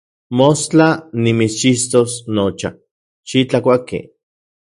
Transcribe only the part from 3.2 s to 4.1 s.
xitlakuaki.